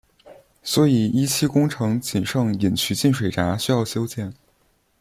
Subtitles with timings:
[0.63, 4.33] 所以一期工程仅剩引渠进水闸需要修建。